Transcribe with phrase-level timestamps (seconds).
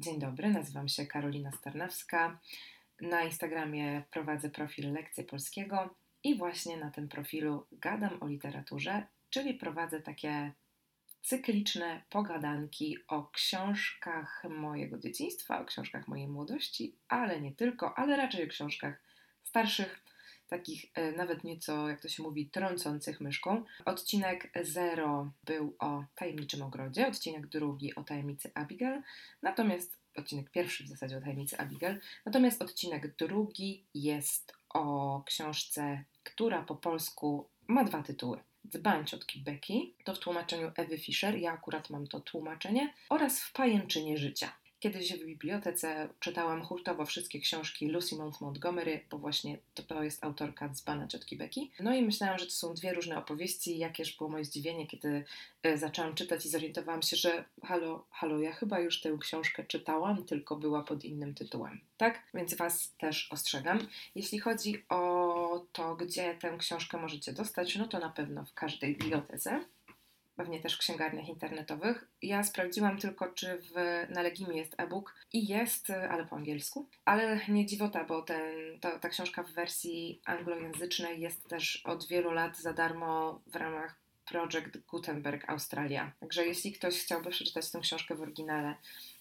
[0.00, 2.38] Dzień dobry, nazywam się Karolina Starnawska.
[3.00, 9.54] Na Instagramie prowadzę profil Lekcje Polskiego i właśnie na tym profilu gadam o literaturze, czyli
[9.54, 10.52] prowadzę takie
[11.22, 18.44] cykliczne pogadanki o książkach mojego dzieciństwa, o książkach mojej młodości, ale nie tylko, ale raczej
[18.44, 19.02] o książkach
[19.42, 20.04] starszych,
[20.50, 23.64] takich e, nawet nieco, jak to się mówi, trącących myszką.
[23.84, 29.02] Odcinek 0 był o tajemniczym ogrodzie, odcinek drugi o tajemnicy Abigail,
[29.42, 36.62] natomiast odcinek pierwszy w zasadzie o tajemnicy Abigail, natomiast odcinek drugi jest o książce, która
[36.62, 38.40] po polsku ma dwa tytuły.
[38.64, 43.52] Dbań ciotki Becky, to w tłumaczeniu Ewy Fischer, ja akurat mam to tłumaczenie, oraz w
[43.52, 44.52] pajęczynie życia.
[44.80, 50.24] Kiedyś w bibliotece czytałam hurtowo wszystkie książki Lucy Mount Montgomery, bo właśnie to, to jest
[50.24, 51.60] autorka dzbana ciotki Becky.
[51.80, 53.78] No i myślałam, że to są dwie różne opowieści.
[53.78, 55.24] Jakież było moje zdziwienie, kiedy
[55.62, 60.24] e, zaczęłam czytać i zorientowałam się, że halo, halo, ja chyba już tę książkę czytałam,
[60.24, 61.80] tylko była pod innym tytułem.
[61.96, 62.22] Tak?
[62.34, 63.86] Więc Was też ostrzegam.
[64.14, 68.96] Jeśli chodzi o to, gdzie tę książkę możecie dostać, no to na pewno w każdej
[68.96, 69.64] bibliotece
[70.40, 72.08] pewnie też w księgarniach internetowych.
[72.22, 73.74] Ja sprawdziłam tylko, czy w,
[74.10, 76.88] na Legimie jest e-book i jest, ale po angielsku.
[77.04, 82.30] Ale nie dziwota, bo ten, ta, ta książka w wersji anglojęzycznej jest też od wielu
[82.30, 86.12] lat za darmo w ramach Project Gutenberg Australia.
[86.20, 88.74] Także jeśli ktoś chciałby przeczytać tę książkę w oryginale,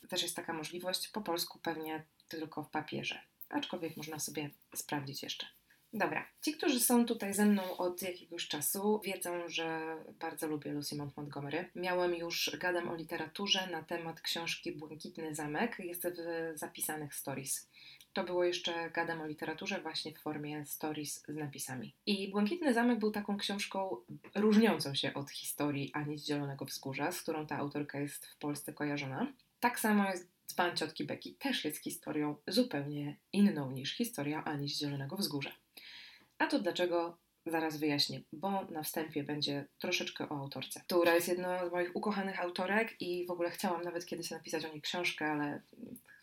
[0.09, 1.07] też jest taka możliwość.
[1.07, 3.21] Po polsku pewnie tylko w papierze.
[3.49, 5.58] Aczkolwiek można sobie sprawdzić jeszcze.
[5.93, 10.95] Dobra, ci, którzy są tutaj ze mną od jakiegoś czasu, wiedzą, że bardzo lubię Lucy
[10.95, 11.69] Mont Montgomery.
[11.75, 15.79] Miałem już gadam o literaturze na temat książki Błękitny Zamek.
[15.79, 17.69] Jest w zapisanych stories.
[18.13, 21.95] To było jeszcze gadam o literaturze właśnie w formie stories z napisami.
[22.05, 23.97] I Błękitny Zamek był taką książką
[24.35, 28.73] różniącą się od historii Ani z Zielonego Wzgórza, z którą ta autorka jest w Polsce
[28.73, 29.33] kojarzona.
[29.59, 34.79] Tak samo jest Dzban Ciotki Beki też jest historią zupełnie inną niż historia Ani z
[34.79, 35.51] Zielonego Wzgórza.
[36.39, 41.69] A to dlaczego zaraz wyjaśnię, bo na wstępie będzie troszeczkę o autorce, która jest jedną
[41.69, 45.61] z moich ukochanych autorek i w ogóle chciałam nawet kiedyś napisać o niej książkę, ale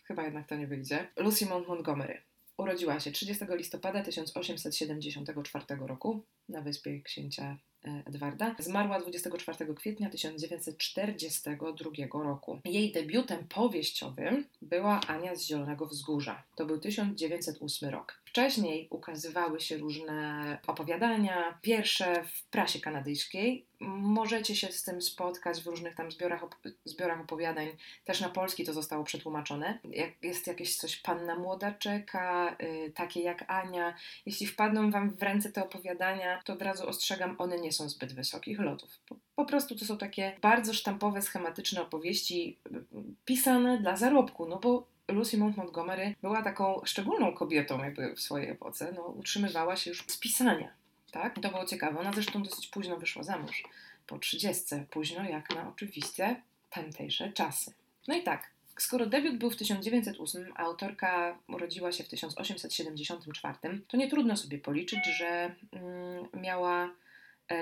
[0.04, 1.08] chyba jednak to nie wyjdzie.
[1.16, 2.22] Lucy Mont Montgomery.
[2.56, 8.56] Urodziła się 30 listopada 1874 roku na wyspie księcia e, Edwarda.
[8.58, 12.60] Zmarła 24 kwietnia 1942 roku.
[12.64, 16.43] Jej debiutem powieściowym była Ania z Zielonego Wzgórza.
[16.54, 18.21] To był 1908 rok.
[18.25, 23.66] Wcześniej ukazywały się różne opowiadania, wiersze w prasie kanadyjskiej.
[23.81, 26.54] Możecie się z tym spotkać w różnych tam zbiorach, op
[26.84, 27.69] zbiorach opowiadań.
[28.04, 29.78] Też na polski to zostało przetłumaczone.
[29.84, 33.94] Jak jest jakieś coś Panna Młoda czeka, yy, takie jak Ania.
[34.27, 38.12] Jeśli wpadną Wam w ręce te opowiadania, to od razu ostrzegam, one nie są zbyt
[38.12, 39.00] wysokich lotów.
[39.09, 42.95] Po, po prostu to są takie bardzo sztampowe, schematyczne opowieści y,
[43.26, 48.50] pisane dla zarobku, no bo Lucy Mount Montgomery była taką szczególną kobietą jakby w swojej
[48.50, 50.72] epoce, no, utrzymywała się już z pisania,
[51.10, 51.38] tak?
[51.41, 52.00] To było ciekawe.
[52.00, 53.65] Ona zresztą dosyć późno wyszła za mąż,
[54.06, 57.72] po 30, późno jak na oczywiście tamtejsze czasy.
[58.09, 63.97] No i tak, skoro debiut był w 1908, a autorka urodziła się w 1874, to
[63.97, 66.91] nie trudno sobie policzyć, że mm, miała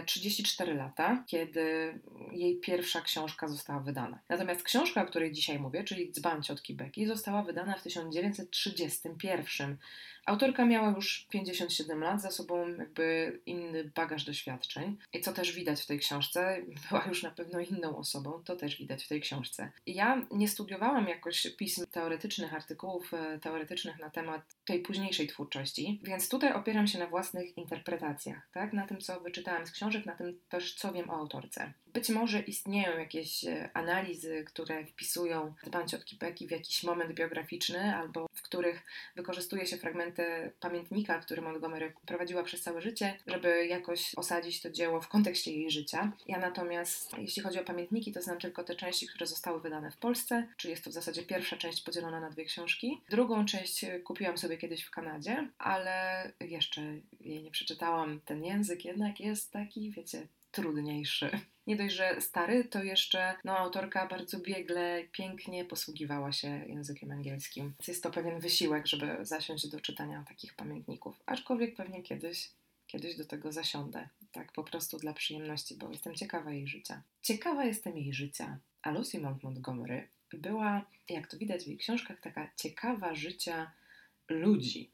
[0.06, 1.98] 34 e, lata, kiedy
[2.32, 4.18] jej pierwsza książka została wydana.
[4.28, 9.76] Natomiast książka, o której dzisiaj mówię, czyli Dzban ciotki Becky, została wydana w 1931.
[10.26, 14.96] Autorka miała już 57 lat, za sobą jakby inny bagaż doświadczeń.
[15.12, 18.78] I co też widać w tej książce, była już na pewno inną osobą, to też
[18.78, 19.72] widać w tej książce.
[19.86, 26.28] Ja nie studiowałam jakoś pism teoretycznych, artykułów e, teoretycznych na temat tej późniejszej twórczości, więc
[26.28, 28.72] tutaj opieram się na własnych interpretacjach, tak?
[28.72, 31.72] na tym, co wyczytałam z książek, na tym też, co wiem o autorce.
[31.94, 37.96] Być może istnieją jakieś e, analizy, które wpisują dbanie ciotki Becky w jakiś moment biograficzny,
[37.96, 38.82] albo w których
[39.16, 45.00] wykorzystuje się fragmenty pamiętnika, który Montgomery prowadziła przez całe życie, żeby jakoś osadzić to dzieło
[45.00, 46.12] w kontekście jej życia.
[46.26, 49.96] Ja natomiast, jeśli chodzi o pamiętniki, to znam tylko te części, które zostały wydane w
[49.96, 53.00] Polsce, czyli jest to w zasadzie pierwsza część podzielona na dwie książki.
[53.10, 56.82] Drugą część kupiłam sobie kiedyś w Kanadzie, ale jeszcze
[57.20, 58.20] jej nie przeczytałam.
[58.24, 61.30] Ten język jednak jest taki, wiecie, trudniejszy.
[61.66, 67.64] Nie dość, że stary, to jeszcze no, autorka bardzo biegle, pięknie posługiwała się językiem angielskim.
[67.64, 71.22] Więc jest to pewien wysiłek, żeby zasiąść do czytania takich pamiętników.
[71.26, 72.50] Aczkolwiek pewnie kiedyś,
[72.86, 74.08] kiedyś do tego zasiądę.
[74.32, 77.02] Tak po prostu dla przyjemności, bo jestem ciekawa jej życia.
[77.22, 78.58] Ciekawa jestem jej życia.
[78.82, 83.72] A Lucy Mount Montgomery była, jak to widać w jej książkach, taka ciekawa życia
[84.28, 84.90] ludzi.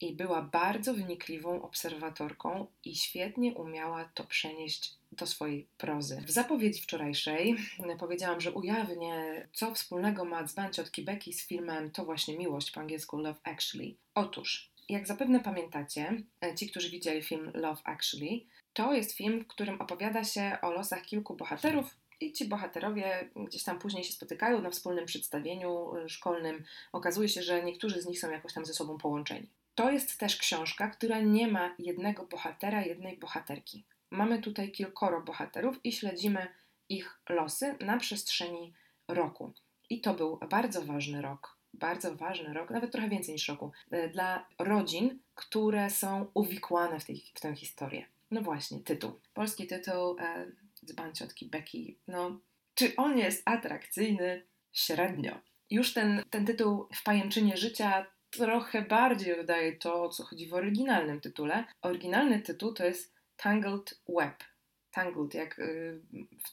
[0.00, 6.22] I była bardzo wnikliwą obserwatorką i świetnie umiała to przenieść do swojej prozy.
[6.26, 7.56] W zapowiedzi wczorajszej
[7.98, 12.80] powiedziałam, że ujawnię, co wspólnego ma dzban ciotki Becky z filmem To właśnie miłość, po
[12.80, 13.94] angielsku Love Actually.
[14.14, 18.40] Otóż, jak zapewne pamiętacie, e, ci, którzy widzieli film Love Actually,
[18.72, 23.62] to jest film, w którym opowiada się o losach kilku bohaterów, i ci bohaterowie gdzieś
[23.62, 26.64] tam później się spotykają na wspólnym przedstawieniu e, szkolnym.
[26.92, 29.48] Okazuje się, że niektórzy z nich są jakoś tam ze sobą połączeni.
[29.76, 33.84] To jest też książka, która nie ma jednego bohatera, jednej bohaterki.
[34.10, 36.48] Mamy tutaj kilkoro bohaterów i śledzimy
[36.88, 38.74] ich losy na przestrzeni
[39.08, 39.52] roku.
[39.90, 44.08] I to był bardzo ważny rok, bardzo ważny rok, nawet trochę więcej niż roku, e,
[44.08, 48.06] dla rodzin, które są uwikłane w, tej, w tę historię.
[48.30, 49.20] No właśnie, tytuł.
[49.34, 50.46] Polski tytuł e,
[50.84, 51.96] dzban ciotki Becky.
[52.08, 52.40] No,
[52.74, 54.46] czy on jest atrakcyjny?
[54.72, 55.40] Średnio.
[55.70, 58.06] Już ten, ten tytuł w pajęczynie życia
[58.36, 61.64] trochę bardziej oddaje to, o co chodzi w oryginalnym tytule.
[61.82, 64.44] Oryginalny tytuł to jest Tangled Web.
[64.90, 66.02] Tangled, jak yy,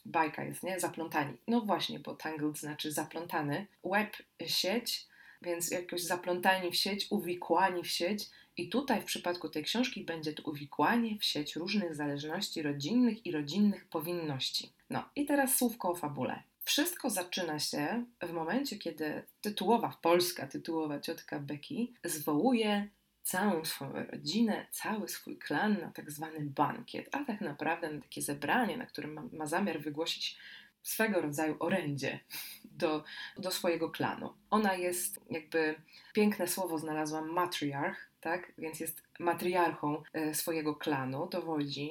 [0.04, 0.80] bajka jest, nie?
[0.80, 1.36] Zaplątani.
[1.48, 3.66] No właśnie, bo tangled znaczy zaplątany.
[3.84, 4.16] Web,
[4.46, 5.06] sieć,
[5.42, 8.30] więc jakoś zaplątani w sieć, uwikłani w sieć.
[8.56, 13.32] I tutaj w przypadku tej książki będzie to uwikłanie w sieć różnych zależności rodzinnych i
[13.32, 14.72] rodzinnych powinności.
[14.90, 16.42] No i teraz słówko o fabule.
[16.64, 22.88] Wszystko zaczyna się w momencie, kiedy tytułowa polska, tytułowa ciotka Becky zwołuje
[23.22, 28.22] całą swoją rodzinę, cały swój klan na tak zwany bankiet, a tak naprawdę na takie
[28.22, 30.38] zebranie, na którym ma, ma zamiar wygłosić
[30.82, 32.20] swego rodzaju orędzie
[32.64, 33.04] do,
[33.38, 34.34] do swojego klanu.
[34.50, 35.74] Ona jest jakby,
[36.12, 38.52] piękne słowo znalazłam, matriarch, tak?
[38.58, 41.90] Więc jest matriarchą e, swojego klanu, dowodzi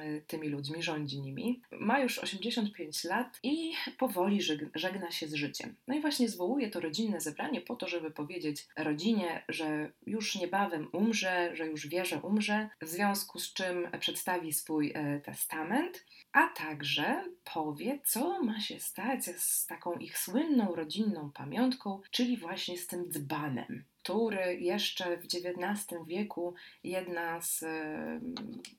[0.00, 1.62] e, tymi ludźmi, rządzi nimi.
[1.70, 4.40] Ma już 85 lat i powoli
[4.74, 5.76] żegna się z życiem.
[5.88, 10.88] No i właśnie zwołuje to rodzinne zebranie po to, żeby powiedzieć rodzinie, że już niebawem
[10.92, 16.48] umrze, że już wie, że umrze, w związku z czym przedstawi swój e, testament, a
[16.48, 17.24] także
[17.54, 23.10] powie, co ma się stać z taką ich słynną rodzinną pamiątką, czyli właśnie z tym
[23.10, 26.54] dzbanem który jeszcze w XIX wieku
[26.84, 27.64] jedna z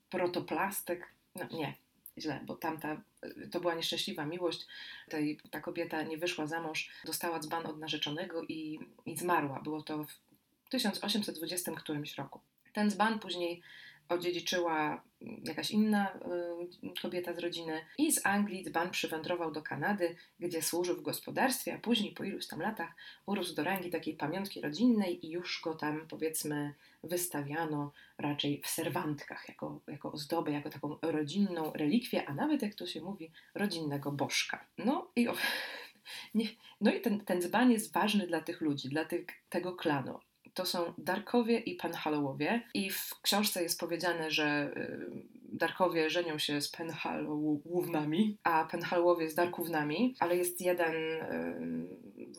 [0.09, 1.74] protoplastek, no nie,
[2.18, 3.01] źle, bo tamta,
[3.51, 4.68] to była nieszczęśliwa miłość,
[5.09, 9.62] tej, ta kobieta nie wyszła za mąż, dostała dzban od narzeczonego i, i zmarła.
[9.62, 10.06] Było to
[10.65, 12.39] w 1820 którymś roku.
[12.74, 13.62] Ten dzban później
[14.09, 15.03] odziedziczyła
[15.44, 16.13] jakaś inna
[16.83, 21.75] y, kobieta z rodziny i z Anglii dzban przywędrował do Kanady, gdzie służył w gospodarstwie,
[21.75, 22.89] a później po iluś tam latach
[23.25, 26.73] urósł do rangi takiej pamiątki rodzinnej i już go tam powiedzmy
[27.03, 32.88] wystawiano raczej w serwantkach, jako, jako ozdobę, jako taką rodzinną relikwię, a nawet jak to
[32.88, 34.65] się mówi, rodzinnego bożka.
[34.77, 35.27] No i,
[36.35, 36.47] nie,
[36.81, 40.19] no i ten, ten dzban jest ważny dla tych ludzi, dla tych, tego klanu
[40.53, 42.61] to są Darkowie i Penhallowowie.
[42.73, 49.35] I w książce jest powiedziane, że y, Darkowie żenią się z Penhallownami, a Penhallowowie z
[49.35, 51.88] Darkownami, ale jest jeden y,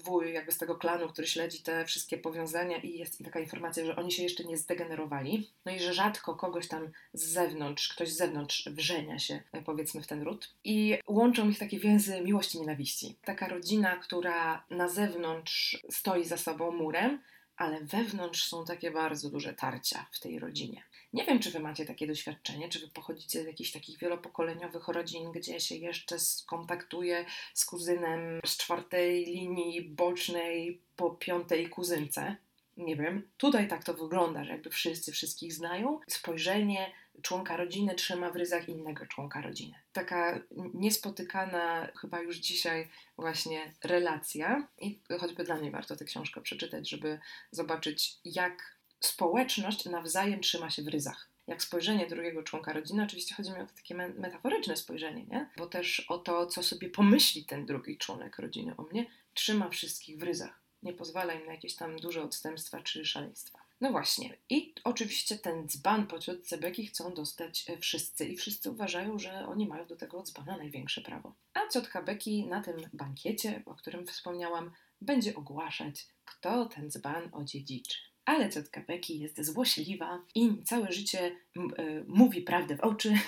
[0.04, 3.96] wuj jakby z tego klanu, który śledzi te wszystkie powiązania i jest taka informacja, że
[3.96, 5.50] oni się jeszcze nie zdegenerowali.
[5.64, 10.02] No i że rzadko kogoś tam z zewnątrz, ktoś z zewnątrz wrzenia się y, powiedzmy
[10.02, 10.54] w ten ród.
[10.64, 13.16] I łączą ich takie więzy miłości i nienawiści.
[13.24, 17.20] Taka rodzina, która na zewnątrz stoi za sobą murem,
[17.56, 20.82] ale wewnątrz są takie bardzo duże tarcia w tej rodzinie.
[21.12, 25.32] Nie wiem, czy wy macie takie doświadczenie, czy wy pochodzicie z jakichś takich wielopokoleniowych rodzin,
[25.32, 27.24] gdzie się jeszcze skontaktuje
[27.54, 32.36] z kuzynem z czwartej linii bocznej po piątej kuzynce.
[32.76, 36.00] Nie wiem, tutaj tak to wygląda, że jakby wszyscy wszystkich znają.
[36.08, 36.92] Spojrzenie
[37.22, 39.74] członka rodziny trzyma w ryzach innego członka rodziny.
[39.92, 40.40] Taka
[40.74, 47.18] niespotykana chyba już dzisiaj właśnie relacja i choćby dla mnie warto tę książkę przeczytać, żeby
[47.50, 51.30] zobaczyć jak społeczność nawzajem trzyma się w ryzach.
[51.46, 55.50] Jak spojrzenie drugiego członka rodziny, oczywiście chodzi mi o takie metaforyczne spojrzenie, nie?
[55.56, 60.18] bo też o to, co sobie pomyśli ten drugi członek rodziny o mnie, trzyma wszystkich
[60.18, 60.60] w ryzach.
[60.82, 63.63] Nie pozwala im na jakieś tam duże odstępstwa czy szaleństwa.
[63.80, 64.36] No właśnie.
[64.50, 69.46] I oczywiście ten dzban po ciotce Beki chcą dostać e, wszyscy i wszyscy uważają, że
[69.46, 71.34] oni mają do tego dzbana największe prawo.
[71.54, 77.98] A ciotka Beki na tym bankiecie, o którym wspomniałam, będzie ogłaszać, kto ten dzban odziedziczy.
[78.24, 83.14] Ale ciotka Beki jest złośliwa i całe życie y, mówi prawdę w oczy.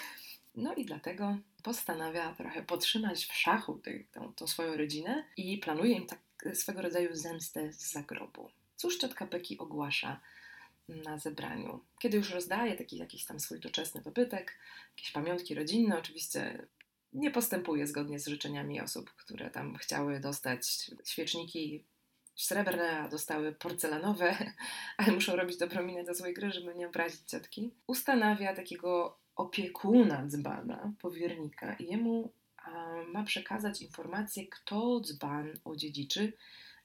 [0.57, 3.81] No i dlatego postanawia trochę podtrzymać w szachu
[4.37, 6.19] tą, swoją rodzinę i planuje im tak
[6.55, 8.51] swego rodzaju zemstę z zagrobu.
[8.77, 10.21] Cóż ciotka Beki ogłasza?
[10.89, 11.81] Na zebraniu.
[11.99, 14.59] Kiedy już rozdaje taki jakiś tam swój doczesny dobytek,
[14.97, 16.67] jakieś pamiątki rodzinne, oczywiście
[17.13, 21.85] nie postępuje zgodnie z życzeniami osób, które tam chciały dostać świeczniki
[22.37, 24.53] srebrne, a dostały porcelanowe,
[24.99, 30.27] ale muszą robić dobrą minę do złej gry, żeby nie obrazić ciotki, ustanawia takiego opiekuna
[30.27, 32.33] dzbana, powiernika i jemu
[33.13, 36.33] ma przekazać informację, kto dzban odziedziczy,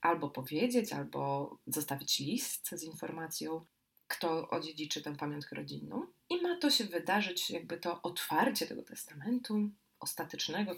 [0.02, 3.66] albo powiedzieć, albo zostawić list z informacją,
[4.12, 6.08] kto odziedziczy tę pamiątkę rodzinną.
[6.30, 10.76] I ma to się wydarzyć, jakby to otwarcie tego testamentu ostatecznego,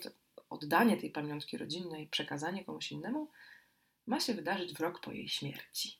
[0.49, 3.31] oddanie tej pamiątki rodzinnej, przekazanie komuś innemu,
[4.05, 5.99] ma się wydarzyć w rok po jej śmierci.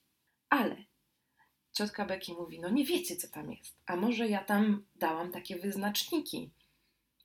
[0.50, 0.76] Ale
[1.72, 3.78] ciotka Becky mówi: No nie wiecie, co tam jest.
[3.86, 6.52] A może ja tam dałam takie wyznaczniki,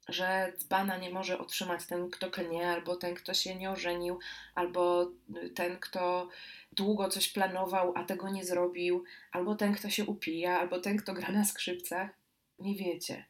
[0.09, 4.19] że dzbana nie może otrzymać ten, kto klnie, albo ten, kto się nie ożenił,
[4.55, 5.11] albo
[5.55, 6.29] ten, kto
[6.73, 11.15] długo coś planował, a tego nie zrobił, albo ten, kto się upija, albo ten, kto
[11.15, 12.11] gra na skrzypcach.
[12.59, 13.25] Nie wiecie.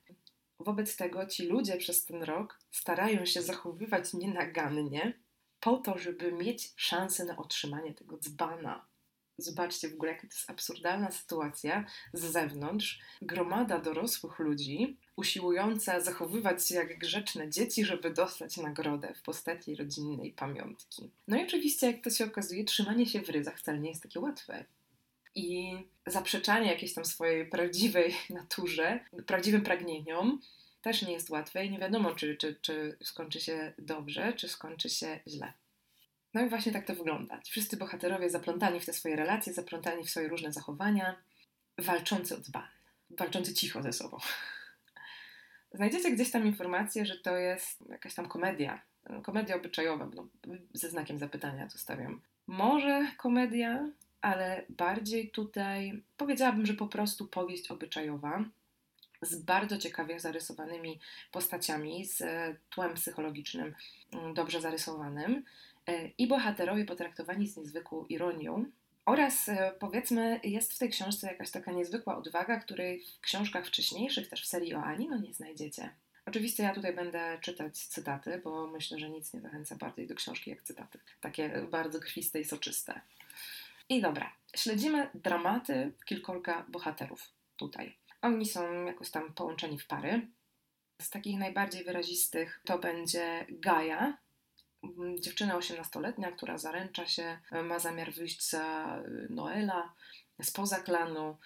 [0.58, 5.12] Wobec tego ci ludzie przez ten rok starają się zachowywać nienagannie,
[5.60, 8.84] po to, żeby mieć szansę na otrzymanie tego dzbana.
[9.38, 13.00] Zobaczcie w ogóle, jaka to jest absurdalna sytuacja z zewnątrz.
[13.22, 20.32] Gromada dorosłych ludzi, usiłująca zachowywać się jak grzeczne dzieci, żeby dostać nagrodę w postaci rodzinnej
[20.32, 21.10] pamiątki.
[21.28, 24.20] No i oczywiście, jak to się okazuje, trzymanie się w ryzach wcale nie jest takie
[24.20, 24.64] łatwe.
[25.34, 25.76] I
[26.06, 30.40] zaprzeczanie jakiejś tam swojej prawdziwej naturze, prawdziwym pragnieniom,
[30.82, 34.88] też nie jest łatwe i nie wiadomo, czy, czy, czy skończy się dobrze, czy skończy
[34.88, 35.52] się źle.
[36.38, 37.40] No i właśnie tak to wygląda.
[37.44, 41.16] Wszyscy bohaterowie zaplątani w te swoje relacje, zaplątani w swoje różne zachowania,
[41.78, 42.68] walczący o dzban,
[43.10, 44.18] walczący cicho ze sobą.
[45.74, 48.82] Znajdziecie gdzieś tam informację, że to jest jakaś tam komedia,
[49.22, 50.26] komedia obyczajowa, no,
[50.72, 52.20] ze znakiem zapytania to stawiam.
[52.46, 53.90] Może komedia,
[54.20, 58.44] ale bardziej tutaj powiedziałabym, że po prostu powieść obyczajowa,
[59.22, 61.00] z bardzo ciekawie zarysowanymi
[61.32, 62.22] postaciami, z
[62.70, 63.74] tłem psychologicznym
[64.12, 65.44] mm, dobrze zarysowanym
[66.18, 68.64] i bohaterowie potraktowani z niezwykłą ironią.
[69.06, 74.28] Oraz e, powiedzmy, jest w tej książce jakaś taka niezwykła odwaga, której w książkach wcześniejszych,
[74.28, 75.90] też w serii o Ani, no nie znajdziecie.
[76.26, 80.50] Oczywiście ja tutaj będę czytać cytaty, bo myślę, że nic nie zachęca bardziej do książki
[80.50, 80.98] jak cytaty.
[81.20, 83.00] Takie bardzo krwiste i soczyste.
[83.88, 87.96] I dobra, śledzimy dramaty kilkorga bohaterów tutaj.
[88.22, 90.28] Oni są jakoś tam połączeni w pary.
[91.02, 94.18] Z takich najbardziej wyrazistych to będzie Gaja,
[95.20, 98.96] dziewczyna 18-letnia, która zaręcza się, ma zamiar wyjść za
[99.30, 99.94] Noela
[100.42, 101.38] spoza klanu.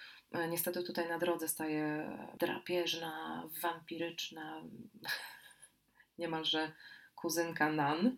[0.49, 4.63] Niestety tutaj na drodze staje drapieżna, wampiryczna,
[6.19, 6.71] niemalże
[7.15, 8.17] kuzynka Nan.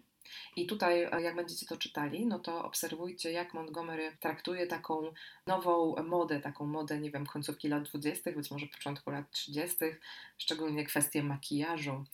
[0.56, 5.14] I tutaj, e, jak będziecie to czytali, no to obserwujcie, jak Montgomery traktuje taką
[5.48, 9.78] nową modę, taką modę, nie wiem, końcówki lat 20., być może początku lat 30.,
[10.38, 12.06] szczególnie kwestie makijażu.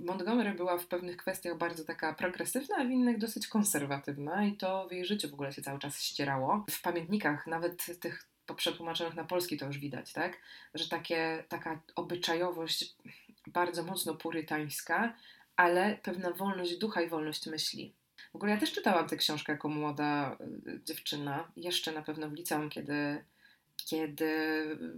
[0.00, 4.88] Montgomery była w pewnych kwestiach bardzo taka progresywna, a w innych dosyć konserwatywna, i to
[4.88, 6.64] w jej życiu w ogóle się cały czas ścierało.
[6.70, 10.38] W pamiętnikach, nawet tych przetłumaczonych na polski, to już widać, tak?
[10.74, 12.94] Że takie, taka obyczajowość
[13.46, 15.14] bardzo mocno purytańska
[15.56, 17.94] ale pewna wolność ducha i wolność myśli.
[18.32, 20.36] W ogóle ja też czytałam tę książkę jako młoda
[20.66, 23.24] y, dziewczyna, jeszcze na pewno w liceum, kiedy,
[23.76, 24.30] kiedy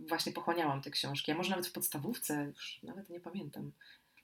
[0.08, 3.72] właśnie pochłaniałam te książki, a może nawet w podstawówce, już nawet nie pamiętam.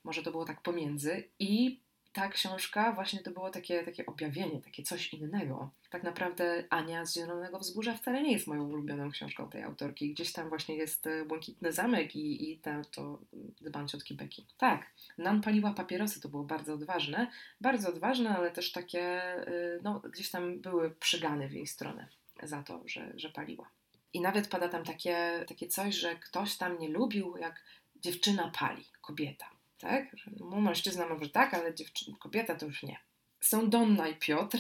[0.04, 1.80] Może to było tak pomiędzy i
[2.12, 5.70] ta książka właśnie to było takie, takie objawienie, takie coś innego.
[5.94, 10.14] Tak naprawdę Ania z Zielonego Wzgórza wcale nie jest moją ulubioną książką tej autorki.
[10.14, 13.18] Gdzieś tam właśnie jest e, Błękitny Zamek i, i to, to
[13.60, 14.46] dbam ciotki Beki.
[14.58, 14.86] Tak,
[15.18, 17.30] Nan paliła papierosy, to było bardzo odważne.
[17.60, 22.08] Bardzo odważne, ale też takie, e, no gdzieś tam były przygany w jej stronę
[22.42, 23.70] za to, że, że paliła.
[24.12, 27.64] I nawet pada tam takie, takie coś, że ktoś tam nie lubił, jak
[27.96, 29.46] dziewczyna pali, kobieta
[29.78, 30.16] tak?
[30.40, 32.98] No, mężczyzna może tak, ale dziewczyna, kobieta to już nie.
[33.40, 34.58] Są Donna i Piotr.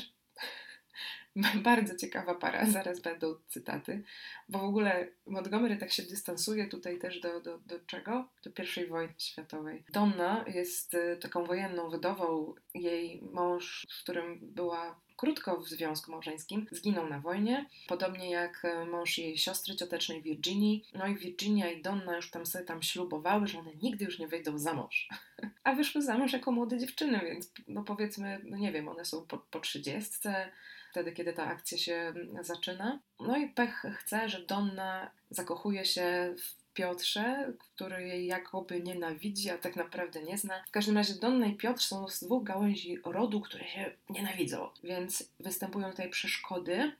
[1.62, 4.02] Bardzo ciekawa para, zaraz będą cytaty,
[4.48, 8.28] bo w ogóle Montgomery tak się dystansuje tutaj też do, do, do czego?
[8.44, 9.84] Do I wojny światowej.
[9.92, 12.54] Donna jest y, taką wojenną wydową.
[12.74, 18.86] Jej mąż, z którym była krótko w związku małżeńskim, zginął na wojnie, podobnie jak e,
[18.86, 20.84] mąż jej siostry ciotecznej Virginii.
[20.94, 24.28] No i Virginia i Donna już tam sobie tam ślubowały, że one nigdy już nie
[24.28, 25.08] wyjdą za mąż.
[25.64, 29.26] A wyszły za mąż jako młode dziewczyny, więc no powiedzmy, no nie wiem, one są
[29.26, 30.50] po, po trzydziestce,
[30.94, 32.98] wtedy, kiedy ta akcja się mm, zaczyna.
[33.20, 39.58] No i pech chce, że Donna zakochuje się w Piotrze, który jej jakoby nienawidzi, a
[39.58, 40.64] tak naprawdę nie zna.
[40.68, 45.30] W każdym razie Donna i Piotr są z dwóch gałęzi rodu, które się nienawidzą, więc
[45.40, 46.92] występują tutaj przeszkody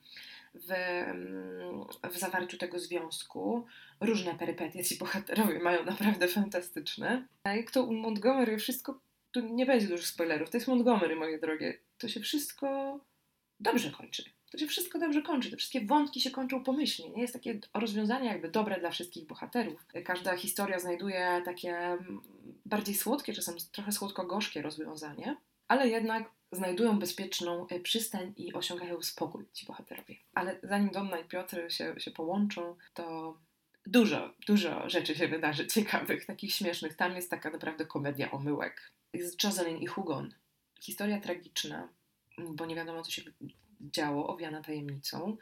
[0.54, 3.66] w, mm, w zawarciu tego związku.
[4.00, 7.26] Różne perypetie ci bohaterowie mają naprawdę fantastyczne.
[7.44, 9.00] A jak to u Montgomery wszystko,
[9.32, 11.78] tu nie będzie dużych spoilerów, to jest Montgomery, moje drogie.
[11.98, 13.00] To się wszystko
[13.64, 14.24] dobrze kończy.
[14.50, 17.10] To się wszystko dobrze kończy, te wszystkie wątki się kończą pomyślnie.
[17.10, 19.86] Nie jest takie rozwiązanie jakby dobre dla wszystkich bohaterów.
[20.04, 22.22] Każda historia znajduje takie mm,
[22.66, 25.36] bardziej słodkie, czasem trochę słodko-gorzkie rozwiązanie,
[25.68, 30.16] ale jednak znajdują bezpieczną e, przystań i osiągają spokój ci bohaterowie.
[30.34, 33.36] Ale zanim Donna i Piotr się, się połączą, to
[33.86, 36.96] dużo, dużo rzeczy się wydarzy ciekawych, takich śmiesznych.
[36.96, 38.92] Tam jest taka naprawdę komedia omyłek.
[39.12, 40.34] Jest Jocelyn i Hugon.
[40.80, 41.88] Historia tragiczna,
[42.38, 43.22] bo nie wiadomo, co się
[43.80, 45.36] działo, owiana tajemnicą.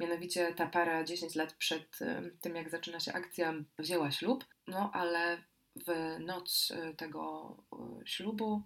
[0.00, 1.98] Mianowicie ta para 10 lat przed
[2.40, 5.42] tym, jak zaczyna się akcja, wzięła ślub, no ale
[5.76, 8.62] w noc e, tego e, ślubu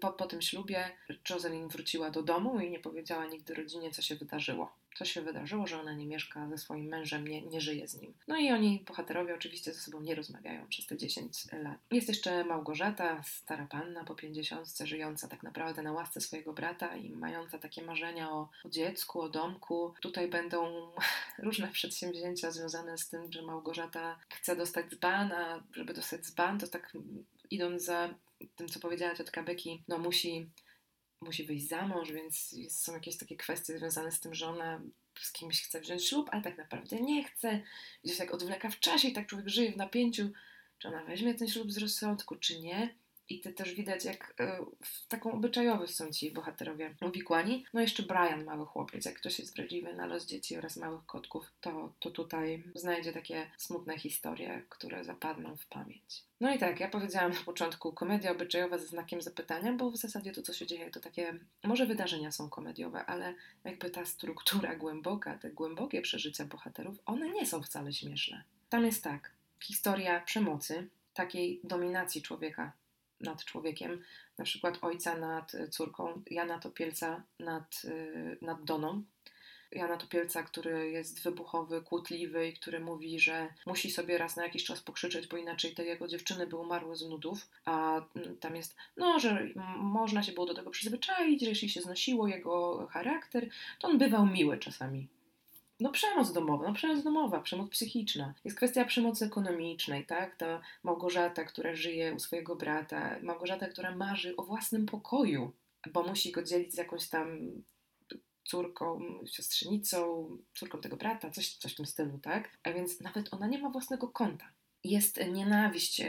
[0.00, 0.90] po, po tym ślubie
[1.30, 4.72] Jocelyn wróciła do domu i nie powiedziała nigdy rodzinie, co się wydarzyło.
[4.98, 8.14] Co się wydarzyło, że ona nie mieszka ze swoim mężem, nie, nie żyje z nim.
[8.28, 11.78] No i oni, bohaterowie, oczywiście ze sobą nie rozmawiają przez te 10 lat.
[11.90, 17.10] Jest jeszcze Małgorzata, stara panna po 50, żyjąca tak naprawdę na łasce swojego brata i
[17.10, 19.94] mająca takie marzenia o, o dziecku, o domku.
[20.00, 20.90] Tutaj będą
[21.38, 26.66] różne przedsięwzięcia związane z tym, że Małgorzata chce dostać dzban, a żeby dostać dzban, to
[26.66, 26.92] tak
[27.50, 28.14] idąc za
[28.56, 30.50] tym, co powiedziała ciotka Becky, no musi,
[31.20, 34.80] musi wyjść za mąż, więc są jakieś takie kwestie związane z tym, że ona
[35.20, 37.62] z kimś chce wziąć ślub, ale tak naprawdę nie chce.
[38.04, 40.30] Gdzieś tak odwleka w czasie i tak człowiek żyje w napięciu,
[40.78, 42.94] czy ona weźmie ten ślub z rozsądku, czy nie.
[43.28, 44.44] I to też widać, jak y,
[45.08, 47.64] taką obyczajowość są ci bohaterowie uwikłani.
[47.72, 51.52] No jeszcze Brian, mały chłopiec, jak ktoś jest wrażliwy na los dzieci oraz małych kotków,
[51.60, 56.24] to, to tutaj znajdzie takie smutne historie, które zapadną w pamięć.
[56.40, 60.32] No i tak, ja powiedziałam na początku komedia obyczajowa ze znakiem zapytania, bo w zasadzie
[60.32, 65.38] to, co się dzieje, to takie, może wydarzenia są komediowe, ale jakby ta struktura głęboka,
[65.38, 68.44] te głębokie przeżycia bohaterów, one nie są wcale śmieszne.
[68.68, 69.32] Tam jest tak,
[69.62, 72.72] historia przemocy, takiej dominacji człowieka
[73.20, 74.02] nad człowiekiem,
[74.38, 79.02] na przykład ojca nad córką, Jana Topielca nad, y, nad Doną.
[79.72, 84.64] Jana Topielca, który jest wybuchowy, kłótliwy i który mówi, że musi sobie raz na jakiś
[84.64, 88.76] czas pokrzyczeć, bo inaczej te jego dziewczyny by umarły z nudów, a mm, tam jest,
[88.96, 93.48] no, że można się było do tego przyzwyczaić, że jeśli się znosiło jego charakter,
[93.78, 95.08] to on bywał miły czasami
[95.80, 98.34] no przemoc domowa, no przemoc domowa, przemoc psychiczna.
[98.44, 100.36] Jest kwestia przemocy ekonomicznej, tak?
[100.36, 105.52] Ta Małgorzata, która żyje u swojego brata, Małgorzata, która marzy o własnym pokoju,
[105.92, 107.38] bo musi go dzielić z jakąś tam
[108.44, 112.58] córką, siostrzenicą, córką tego brata, coś, coś w tym stylu, tak?
[112.62, 114.52] A więc nawet ona nie ma własnego konta.
[114.84, 116.02] Jest nienawiść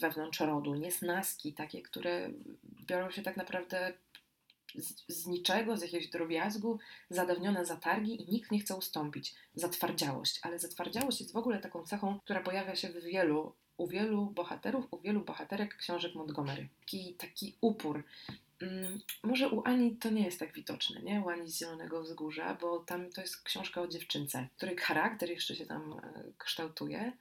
[0.00, 2.30] wewnątrz rodu, niesnaski takie, które
[2.86, 3.92] biorą się tak naprawdę
[4.74, 6.78] z, z, niczego, z jakiegoś drobiazgu,
[7.10, 9.34] zadawnione zatargi i nikt nie chce ustąpić.
[9.54, 10.40] Zatwardziałość.
[10.42, 14.86] Ale zatwardziałość jest w ogóle taką cechą, która pojawia się w wielu, u wielu bohaterów,
[14.90, 16.68] u wielu bohaterek książek Montgomery.
[16.80, 18.04] Taki, taki upór.
[18.60, 21.20] Hmm, może u Ani to nie jest tak widoczne, nie?
[21.20, 25.56] U Ani z Zielonego Wzgórza, bo tam to jest książka o dziewczynce, której charakter jeszcze
[25.56, 27.12] się tam e, kształtuje,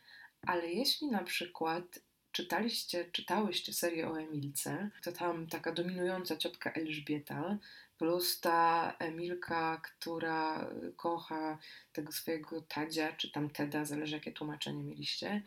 [0.47, 1.99] ale jeśli na przykład
[2.33, 7.57] czytaliście, czytałyście serię o Emilce, to tam taka dominująca ciotka Elżbieta,
[7.97, 11.57] plus ta Emilka, która kocha
[11.93, 15.41] tego swojego Tadzia, czy tam Teda, zależy jakie tłumaczenie mieliście,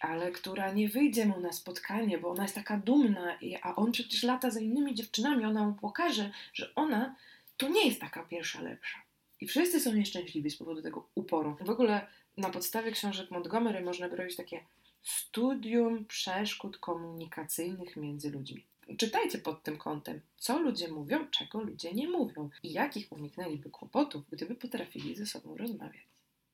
[0.00, 4.22] ale która nie wyjdzie mu na spotkanie, bo ona jest taka dumna, a on przecież
[4.22, 7.16] lata za innymi dziewczynami, ona mu pokaże, że ona
[7.56, 8.98] to nie jest taka pierwsza lepsza.
[9.40, 11.56] I wszyscy są nieszczęśliwi z powodu tego uporu.
[11.60, 12.06] W ogóle
[12.36, 14.60] na podstawie książek Montgomery można robić takie
[15.04, 18.64] studium przeszkód komunikacyjnych między ludźmi.
[18.98, 24.22] Czytajcie pod tym kątem, co ludzie mówią, czego ludzie nie mówią i jakich uniknęliby kłopotów,
[24.30, 26.06] gdyby potrafili ze sobą rozmawiać.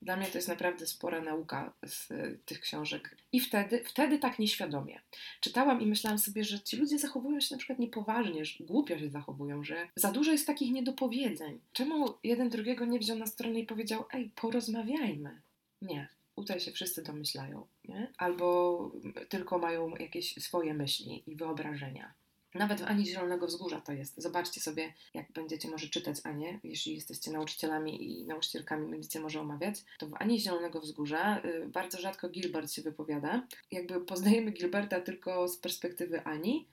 [0.02, 2.08] Dla mnie to jest naprawdę spora nauka z
[2.44, 3.16] tych książek.
[3.32, 5.00] I wtedy, wtedy tak nieświadomie.
[5.40, 9.10] Czytałam i myślałam sobie, że ci ludzie zachowują się na przykład niepoważnie, że głupio się
[9.10, 11.60] zachowują, że za dużo jest takich niedopowiedzeń.
[11.72, 15.40] Czemu jeden drugiego nie wziął na stronę i powiedział, ej, porozmawiajmy?
[15.82, 16.08] Nie,
[16.40, 18.12] tutaj się wszyscy domyślają, nie?
[18.18, 18.90] albo
[19.29, 22.14] tylko mają jakieś swoje myśli i wyobrażenia.
[22.55, 24.22] Nawet w Ani Zielonego Wzgórza to jest.
[24.22, 29.85] Zobaczcie sobie, jak będziecie może czytać Anię, jeśli jesteście nauczycielami i nauczycielkami, będziecie może omawiać,
[29.98, 33.46] to w Ani Zielonego Wzgórza y, bardzo rzadko Gilbert się wypowiada.
[33.70, 36.68] Jakby poznajemy Gilberta tylko z perspektywy Ani,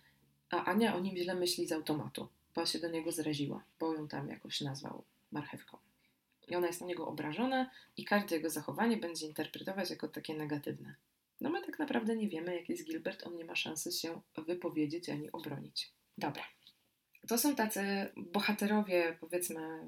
[0.49, 4.08] a Ania o nim źle myśli z automatu, bo się do niego zraziła, bo ją
[4.08, 5.77] tam jakoś nazwał marchewką
[6.47, 10.95] i ona jest na niego obrażona i każde jego zachowanie będzie interpretować jako takie negatywne.
[11.41, 15.10] No my tak naprawdę nie wiemy, jaki jest Gilbert, on nie ma szansy się wypowiedzieć
[15.10, 15.91] ani obronić.
[16.17, 16.43] Dobra.
[17.27, 17.81] To są tacy
[18.17, 19.88] bohaterowie, powiedzmy,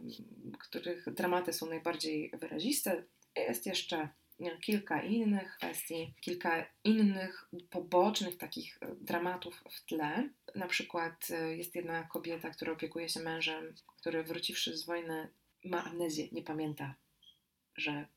[0.60, 3.04] których dramaty są najbardziej wyraziste.
[3.36, 4.10] Jest jeszcze
[4.62, 10.30] kilka innych kwestii, kilka innych pobocznych takich dramatów w tle.
[10.56, 15.30] Na przykład e, jest jedna kobieta, która opiekuje się mężem, który wróciwszy z wojny
[15.65, 16.95] ma amnezję, nie pamięta,
[17.76, 18.08] że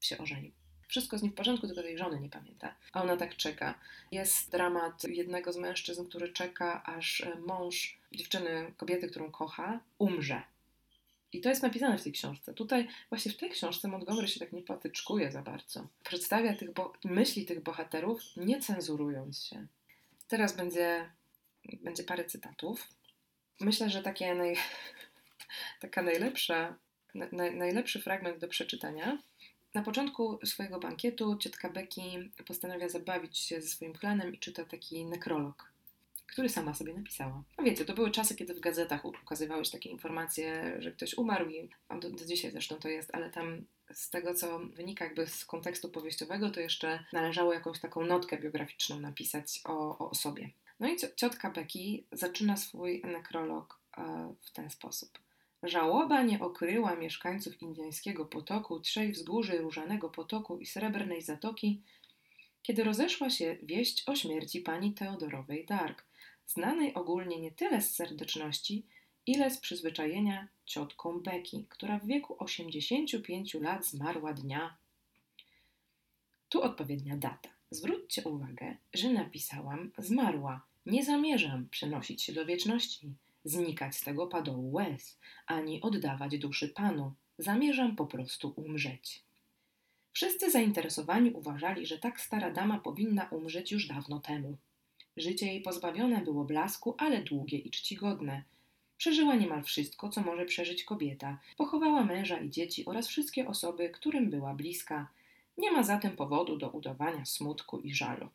[0.00, 0.52] się ożenił.
[0.88, 2.74] Wszystko z nim w porządku, tylko tej żony nie pamięta.
[2.92, 3.78] A ona tak czeka.
[4.12, 10.42] Jest dramat jednego z mężczyzn, który czeka, aż e, mąż dziewczyny, kobiety, którą kocha, umrze.
[11.32, 12.54] I to jest napisane w tej książce.
[12.54, 15.88] Tutaj, właśnie w tej książce Montgomery się tak nie patyczkuje za bardzo.
[16.04, 16.70] Przedstawia tych
[17.04, 19.66] myśli tych bohaterów, nie cenzurując się.
[20.28, 21.10] Teraz będzie,
[21.82, 22.88] będzie parę cytatów.
[23.60, 24.56] Myślę, że takie naj,
[25.80, 26.76] taka najlepsza,
[27.14, 29.18] na, najlepszy fragment do przeczytania
[29.74, 35.04] na początku swojego bankietu ciotka Becky postanawia zabawić się ze swoim klanem i czyta taki
[35.04, 35.72] nekrolog,
[36.26, 37.42] który sama sobie napisała.
[37.58, 41.50] No wiecie, to były czasy, kiedy w gazetach ukazywały się takie informacje, że ktoś umarł
[41.50, 41.68] i
[42.00, 45.88] do, do dzisiaj zresztą to jest, ale tam z tego, co wynika jakby z kontekstu
[45.88, 50.50] powieściowego, to jeszcze należało jakąś taką notkę biograficzną napisać o, o osobie.
[50.80, 55.18] No i ciotka Becky zaczyna swój nekrolog e, w ten sposób.
[55.64, 61.80] Żałoba nie okryła mieszkańców Indyjskiego Potoku, trzej wzgórzy Różanego Potoku i Srebrnej Zatoki,
[62.62, 66.04] kiedy rozeszła się wieść o śmierci pani Teodorowej Dark,
[66.46, 68.86] znanej ogólnie nie tyle z serdeczności,
[69.26, 74.76] ile z przyzwyczajenia ciotką Becky, która w wieku 85 lat zmarła dnia.
[76.48, 77.48] Tu odpowiednia data.
[77.70, 80.66] Zwróćcie uwagę, że napisałam zmarła.
[80.86, 87.12] Nie zamierzam przenosić się do wieczności znikać z tego padołu łez, ani oddawać duszy Panu.
[87.38, 89.24] Zamierzam po prostu umrzeć.
[90.12, 94.56] Wszyscy zainteresowani uważali, że tak stara dama powinna umrzeć już dawno temu.
[95.16, 98.42] Życie jej pozbawione było blasku, ale długie i czcigodne.
[98.96, 101.38] Przeżyła niemal wszystko, co może przeżyć kobieta.
[101.56, 105.08] Pochowała męża i dzieci oraz wszystkie osoby, którym była bliska.
[105.58, 108.28] Nie ma zatem powodu do udawania smutku i żalu.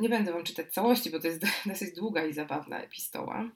[0.00, 3.50] Nie będę wam czytać całości, bo to jest dosyć długa i zabawna epistoła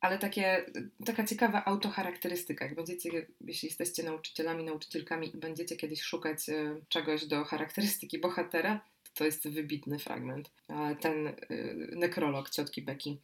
[0.00, 0.66] ale takie,
[1.06, 2.64] taka ciekawa autocharakterystyka.
[2.64, 8.80] Jak będziecie, jeśli jesteście nauczycielami, nauczycielkami i będziecie kiedyś szukać e, czegoś do charakterystyki bohatera,
[9.04, 10.50] to, to jest wybitny fragment.
[11.00, 11.34] Ten e,
[11.96, 13.16] nekrolog ciotki Becky.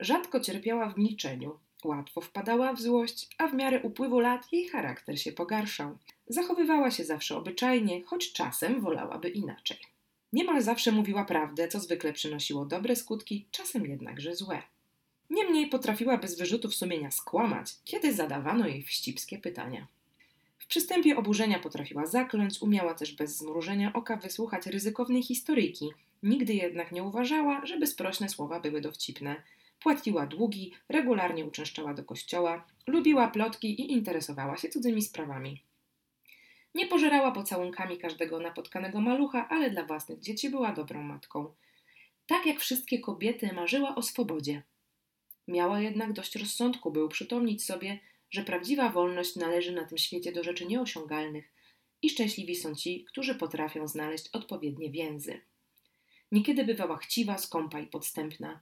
[0.00, 5.20] Rzadko cierpiała w milczeniu, łatwo wpadała w złość, a w miarę upływu lat jej charakter
[5.20, 5.98] się pogarszał.
[6.28, 9.78] Zachowywała się zawsze obyczajnie, choć czasem wolałaby inaczej.
[10.32, 14.62] Niemal zawsze mówiła prawdę, co zwykle przynosiło dobre skutki, czasem jednakże złe.
[15.30, 19.86] Niemniej potrafiła bez wyrzutów sumienia skłamać, kiedy zadawano jej wścibskie pytania.
[20.58, 25.90] W przystępie oburzenia potrafiła zakląć, umiała też bez zmrużenia oka wysłuchać ryzykownej historyjki,
[26.22, 29.42] nigdy jednak nie uważała, że bezprośne słowa były dowcipne.
[29.80, 35.62] Płaciła długi, regularnie uczęszczała do kościoła, lubiła plotki i interesowała się cudzymi sprawami.
[36.74, 41.52] Nie pożerała pocałunkami każdego napotkanego malucha, ale dla własnych dzieci była dobrą matką.
[42.26, 44.62] Tak jak wszystkie kobiety marzyła o swobodzie,
[45.48, 47.98] Miała jednak dość rozsądku, by uprzytomnić sobie,
[48.30, 51.52] że prawdziwa wolność należy na tym świecie do rzeczy nieosiągalnych
[52.02, 55.40] i szczęśliwi są ci, którzy potrafią znaleźć odpowiednie więzy.
[56.32, 58.60] Niekiedy bywała chciwa, skąpa i podstępna,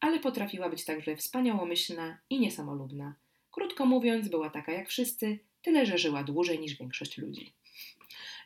[0.00, 3.14] ale potrafiła być także wspaniałomyślna i niesamolubna.
[3.50, 7.52] Krótko mówiąc, była taka jak wszyscy, tyle że żyła dłużej niż większość ludzi.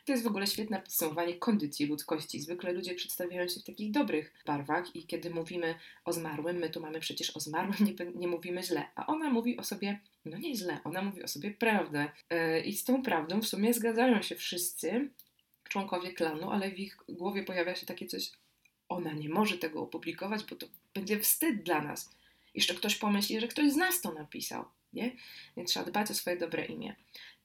[0.05, 2.41] To jest w ogóle świetne podsumowanie kondycji ludzkości.
[2.41, 6.81] Zwykle ludzie przedstawiają się w takich dobrych barwach i kiedy mówimy o zmarłym, my tu
[6.81, 10.55] mamy przecież o zmarłym, nie, nie mówimy źle, a ona mówi o sobie, no nie
[10.55, 12.09] źle, ona mówi o sobie prawdę.
[12.29, 15.09] Yy, I z tą prawdą w sumie zgadzają się wszyscy
[15.63, 18.31] członkowie klanu, ale w ich głowie pojawia się takie coś,
[18.89, 22.09] ona nie może tego opublikować, bo to będzie wstyd dla nas.
[22.55, 25.11] Jeszcze ktoś pomyśli, że ktoś z nas to napisał, nie?
[25.57, 26.95] Więc trzeba dbać o swoje dobre imię.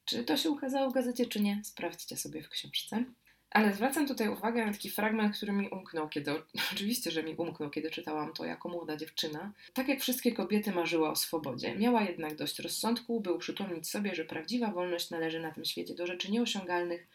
[0.05, 1.61] Czy to się ukazało w gazecie, czy nie?
[1.65, 3.05] Sprawdźcie sobie w książce.
[3.51, 6.33] Ale zwracam tutaj uwagę na taki fragment, który mi umknął, kiedy.
[6.73, 9.53] Oczywiście, że mi umknął, kiedy czytałam to jako młoda dziewczyna.
[9.75, 14.25] Tak jak wszystkie kobiety marzyła o swobodzie, miała jednak dość rozsądku, by uprzytomnić sobie, że
[14.25, 17.07] prawdziwa wolność należy na tym świecie do rzeczy nieosiągalnych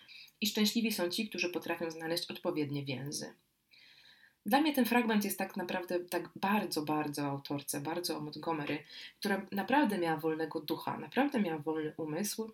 [0.42, 3.34] i szczęśliwi są ci, którzy potrafią znaleźć odpowiednie więzy.
[4.46, 8.84] Dla mnie ten fragment jest tak naprawdę tak bardzo, bardzo autorce, bardzo o Montgomery,
[9.20, 12.52] która naprawdę miała wolnego ducha, naprawdę miała wolny umysł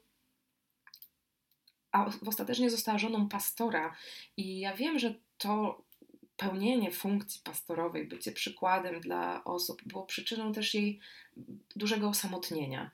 [1.91, 3.95] a ostatecznie została żoną pastora.
[4.37, 5.83] I ja wiem, że to
[6.37, 10.99] pełnienie funkcji pastorowej, bycie przykładem dla osób, było przyczyną też jej
[11.75, 12.91] dużego osamotnienia.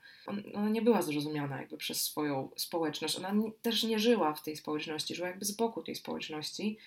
[0.54, 3.16] Ona nie była zrozumiana jakby przez swoją społeczność.
[3.16, 3.32] Ona
[3.62, 6.78] też nie żyła w tej społeczności, żyła jakby z boku tej społeczności.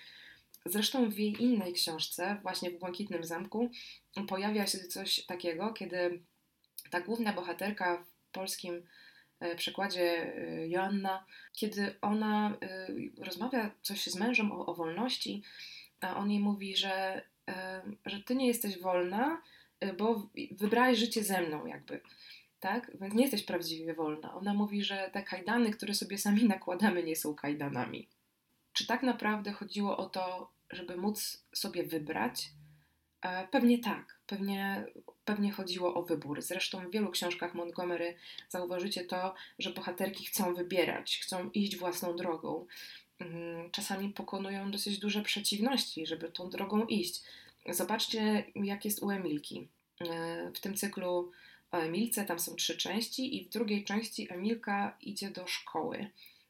[0.65, 3.69] Zresztą w jej innej książce, właśnie w Błękitnym Zamku,
[4.27, 6.21] pojawia się coś takiego, kiedy
[6.89, 8.83] ta główna bohaterka w polskim
[9.41, 15.43] E, przekładzie e, Joanna, kiedy ona e, rozmawia coś z mężem o, o wolności,
[16.01, 17.21] a on jej mówi, że,
[18.05, 19.41] że ty nie jesteś wolna,
[19.97, 22.01] bo wybrałeś życie ze mną, jakby.
[22.59, 22.91] tak?
[23.01, 24.33] Więc nie jesteś prawdziwie wolna.
[24.33, 28.07] Ona mówi, że te kajdany, które sobie sami nakładamy, nie są kajdanami.
[28.73, 32.49] Czy tak naprawdę chodziło o to, żeby móc sobie wybrać?
[33.51, 34.85] Pewnie tak, pewnie,
[35.25, 36.41] pewnie chodziło o wybór.
[36.41, 38.15] Zresztą w wielu książkach Montgomery
[38.49, 42.65] zauważycie to, że bohaterki chcą wybierać, chcą iść własną drogą.
[43.19, 47.23] Mm, czasami pokonują dosyć duże przeciwności, żeby tą drogą iść.
[47.69, 49.67] Zobaczcie, jak jest u Emilki.
[50.01, 51.31] E, w tym cyklu
[51.71, 56.07] o Emilce tam są trzy części, i w drugiej części Emilka idzie do szkoły,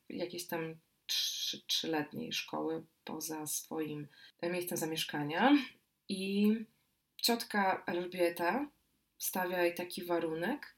[0.10, 4.08] jakiejś tam trzy, trzyletniej szkoły poza swoim
[4.44, 5.58] miejscem zamieszkania.
[6.10, 6.56] I
[7.22, 8.70] ciotka Elżbieta
[9.18, 10.76] stawia jej taki warunek,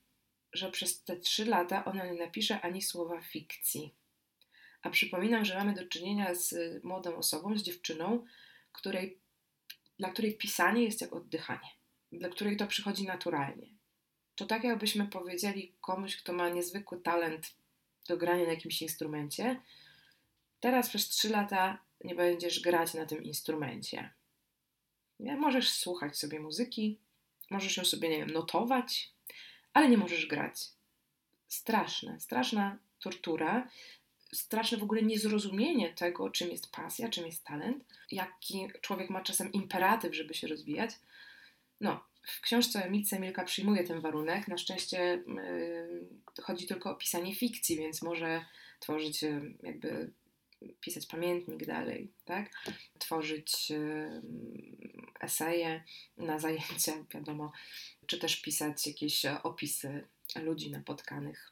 [0.54, 3.96] że przez te trzy lata ona nie napisze ani słowa fikcji.
[4.82, 8.26] A przypominam, że mamy do czynienia z młodą osobą, z dziewczyną,
[8.72, 9.20] której,
[10.00, 11.70] dla której pisanie jest jak oddychanie,
[12.12, 13.68] dla której to przychodzi naturalnie.
[14.36, 17.56] To tak jakbyśmy powiedzieli komuś, kto ma niezwykły talent
[18.08, 19.62] do grania na jakimś instrumencie,
[20.60, 24.14] teraz przez trzy lata nie będziesz grać na tym instrumencie.
[25.24, 25.38] Nie?
[25.38, 26.98] Możesz słuchać sobie muzyki,
[27.50, 29.12] możesz ją sobie, nie wiem, notować,
[29.74, 30.56] ale nie możesz grać.
[31.48, 33.68] Straszne, straszna tortura,
[34.34, 39.52] straszne w ogóle niezrozumienie tego, czym jest pasja, czym jest talent, jaki człowiek ma czasem
[39.52, 40.92] imperatyw, żeby się rozwijać.
[41.82, 44.48] No, w książce Emilce Milka przyjmuje ten warunek.
[44.48, 48.46] Na szczęście yy, chodzi tylko o pisanie fikcji, więc może
[48.80, 50.12] tworzyć yy, jakby
[50.82, 52.52] pisać pamiętnik dalej, tak?
[53.00, 54.22] Tworzyć yy,
[55.22, 55.84] eseje
[56.18, 57.52] na zajęcia, wiadomo,
[58.06, 61.52] czy też pisać jakieś opisy ludzi napotkanych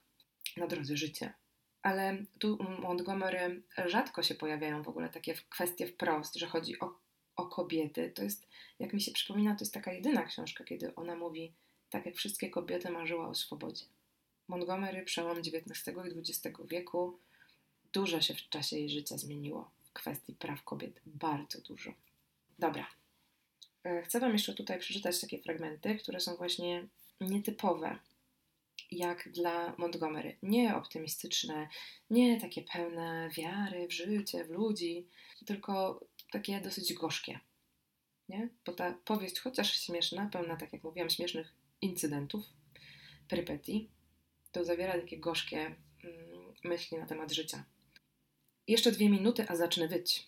[0.58, 1.34] na drodze życia.
[1.82, 7.00] Ale tu Montgomery rzadko się pojawiają w ogóle takie kwestie wprost, że chodzi o,
[7.36, 8.12] o kobiety.
[8.16, 8.48] To jest,
[8.80, 11.54] jak mi się przypomina, to jest taka jedyna książka, kiedy ona mówi,
[11.90, 13.86] tak jak wszystkie kobiety marzyła o swobodzie.
[14.48, 17.20] Montgomery, przełom XIX i XX wieku,
[17.94, 21.02] dużo się w czasie jej życia zmieniło w kwestii praw kobiet.
[21.06, 21.94] Bardzo dużo.
[22.60, 22.88] Dobra.
[23.84, 26.88] E, chcę Wam jeszcze tutaj przeczytać takie fragmenty, które są właśnie
[27.22, 28.00] nietypowe,
[28.92, 30.38] jak dla Montgomery.
[30.44, 31.68] Nie optymistyczne,
[32.10, 35.08] nie takie pełne wiary w życie, w ludzi,
[35.46, 37.40] tylko takie dosyć gorzkie.
[38.30, 38.50] Nie?
[38.66, 42.46] Bo ta powieść, chociaż śmieszna, pełna, tak jak mówiłam, śmiesznych incydentów,
[43.28, 43.90] perypetii,
[44.52, 45.60] to zawiera takie gorzkie
[46.04, 47.66] mm, myśli na temat życia.
[48.72, 50.28] Jeszcze dwie minuty, a zacznę wyć,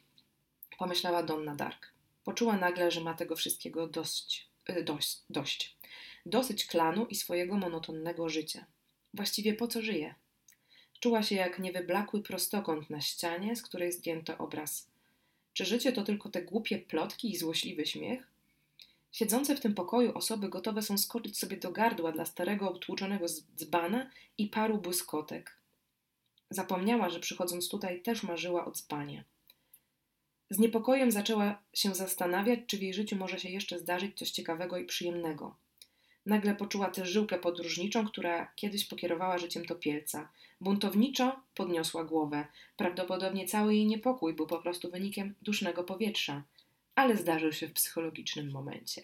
[0.78, 1.88] pomyślała Donna Dark.
[2.24, 5.78] Poczuła nagle, że ma tego wszystkiego dość, y, dość, dość.
[6.26, 8.66] Dosyć klanu i swojego monotonnego życia.
[9.14, 10.16] Właściwie po co żyje?
[11.00, 14.88] Czuła się jak niewyblakły prostokąt na ścianie, z której zdjęto obraz.
[15.54, 18.28] Czy życie to tylko te głupie plotki i złośliwy śmiech?
[19.12, 23.26] Siedzące w tym pokoju osoby gotowe są skoczyć sobie do gardła dla starego, obtłuczonego
[23.56, 25.63] dzbana i paru błyskotek.
[26.54, 29.24] Zapomniała, że przychodząc tutaj też marzyła o dzbanie.
[30.50, 34.78] Z niepokojem zaczęła się zastanawiać, czy w jej życiu może się jeszcze zdarzyć coś ciekawego
[34.78, 35.56] i przyjemnego.
[36.26, 40.30] Nagle poczuła też żyłkę podróżniczą, która kiedyś pokierowała życiem topielca.
[40.62, 42.48] Buntowniczo podniosła głowę.
[42.78, 46.44] Prawdopodobnie cały jej niepokój był po prostu wynikiem dusznego powietrza,
[46.96, 49.02] ale zdarzył się w psychologicznym momencie.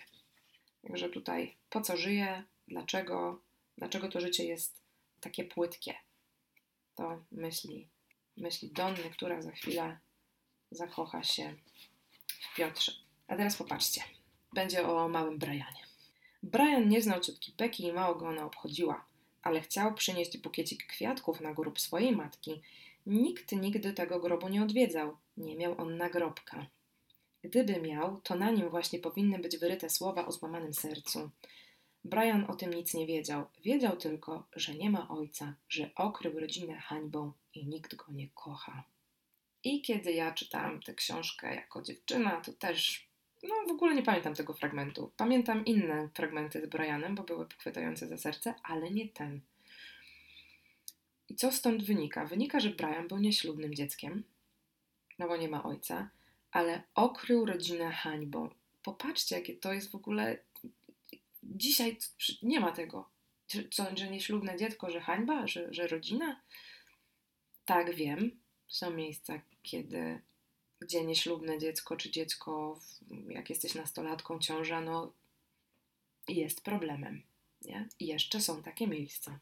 [0.82, 3.42] Także tutaj po co żyje, dlaczego,
[3.78, 4.82] dlaczego to życie jest
[5.22, 6.09] takie płytkie.
[7.00, 7.88] To myśli,
[8.38, 10.00] myśli Donny, która za chwilę
[10.72, 11.56] zakocha się
[12.28, 12.92] w Piotrze.
[13.28, 14.02] A teraz popatrzcie.
[14.54, 15.84] Będzie o małym Brianie.
[16.44, 19.06] Brian nie znał ciotki Becky i mało go ona obchodziła,
[19.42, 22.62] ale chciał przynieść bukiecik kwiatków na grób swojej matki.
[23.06, 25.18] Nikt nigdy tego grobu nie odwiedzał.
[25.38, 26.66] Nie miał on nagrobka.
[27.44, 31.30] Gdyby miał, to na nim właśnie powinny być wyryte słowa o złamanym sercu.
[32.04, 33.46] Brian o tym nic nie wiedział.
[33.64, 38.84] Wiedział tylko, że nie ma ojca, że okrył rodzinę hańbą i nikt go nie kocha.
[39.64, 43.10] I kiedy ja czytałam tę książkę jako dziewczyna, to też
[43.44, 45.12] no, w ogóle nie pamiętam tego fragmentu.
[45.18, 49.42] Pamiętam inne fragmenty z Brianem, bo były pochwytające za serce, ale nie ten.
[51.30, 52.26] I co stąd wynika?
[52.26, 54.24] Wynika, że Brian był nieślubnym dzieckiem,
[55.20, 56.10] no bo nie ma ojca,
[56.52, 58.50] ale okrył rodzinę hańbą.
[58.84, 60.38] Popatrzcie, jakie to jest w ogóle.
[61.50, 61.98] Dzisiaj
[62.42, 63.10] nie ma tego.
[63.72, 66.42] Co, że nieślubne dziecko, że hańba, że, że rodzina?
[67.66, 68.40] Tak, wiem.
[68.68, 70.22] Są miejsca, kiedy
[70.82, 72.80] gdzie nieślubne dziecko czy dziecko,
[73.30, 75.14] jak jesteś nastolatką, ciąża, no
[76.28, 77.24] jest problemem.
[77.62, 77.90] Nie?
[78.00, 79.40] I jeszcze są takie miejsca.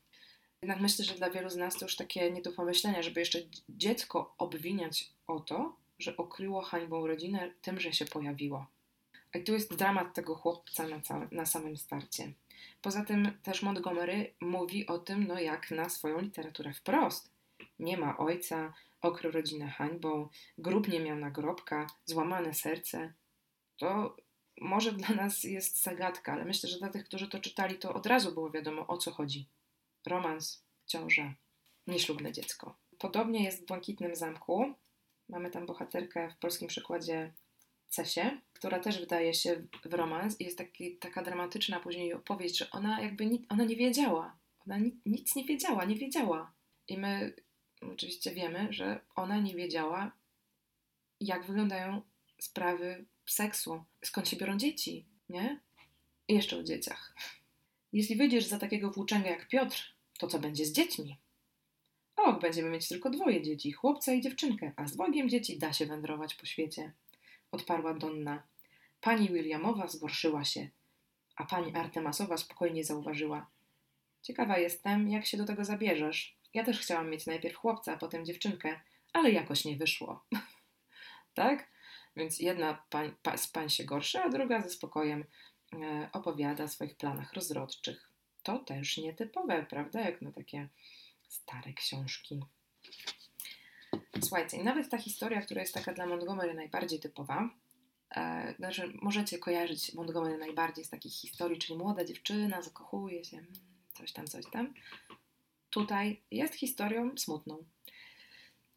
[0.61, 3.39] Jednak myślę, że dla wielu z nas to już takie nie do pomyślenia, żeby jeszcze
[3.69, 8.67] dziecko obwiniać o to, że okryło hańbą rodzinę tym, że się pojawiło.
[9.35, 12.33] I tu jest dramat tego chłopca na, na samym starcie.
[12.81, 17.31] Poza tym też Montgomery mówi o tym, no jak na swoją literaturę wprost.
[17.79, 23.13] Nie ma ojca, okrył rodzinę hańbą, grób nie miał nagrobka, złamane serce.
[23.77, 24.15] To
[24.61, 28.05] może dla nas jest zagadka, ale myślę, że dla tych, którzy to czytali, to od
[28.05, 29.47] razu było wiadomo o co chodzi.
[30.05, 31.33] Romans, ciąża,
[31.87, 32.75] nieślubne dziecko.
[32.99, 34.73] Podobnie jest w Błękitnym Zamku.
[35.29, 37.33] Mamy tam bohaterkę w polskim przykładzie
[37.89, 42.71] Cesie, która też wydaje się w romans i jest taki, taka dramatyczna później opowieść, że
[42.71, 44.37] ona jakby ni, ona nie wiedziała.
[44.65, 46.53] Ona ni, nic nie wiedziała, nie wiedziała.
[46.87, 47.33] I my
[47.81, 50.11] oczywiście wiemy, że ona nie wiedziała,
[51.19, 52.01] jak wyglądają
[52.39, 55.59] sprawy seksu, skąd się biorą dzieci, nie?
[56.27, 57.15] I jeszcze o dzieciach.
[57.93, 61.17] Jeśli wyjdziesz za takiego włóczęga jak Piotr, to co będzie z dziećmi?
[62.15, 65.85] Och, będziemy mieć tylko dwoje dzieci, chłopca i dziewczynkę, a z dwojgiem dzieci da się
[65.85, 66.93] wędrować po świecie.
[67.51, 68.43] Odparła Donna.
[69.01, 70.69] Pani Williamowa zgorszyła się,
[71.35, 73.49] a pani Artemasowa spokojnie zauważyła.
[74.21, 76.37] Ciekawa jestem, jak się do tego zabierzesz.
[76.53, 78.79] Ja też chciałam mieć najpierw chłopca, a potem dziewczynkę,
[79.13, 80.25] ale jakoś nie wyszło.
[81.33, 81.71] tak?
[82.15, 85.25] Więc jedna pań, pa, z pań się gorszy, a druga ze spokojem
[85.73, 88.11] e, opowiada o swoich planach rozrodczych.
[88.43, 90.01] To też nietypowe, prawda?
[90.01, 90.69] Jak na takie
[91.27, 92.39] stare książki.
[94.27, 97.49] Słuchajcie, i nawet ta historia, która jest taka dla Montgomery najbardziej typowa,
[98.15, 103.45] e, znaczy możecie kojarzyć Montgomery najbardziej z takich historii, czyli młoda dziewczyna zakochuje się,
[103.93, 104.73] coś tam, coś tam.
[105.69, 107.63] Tutaj jest historią smutną,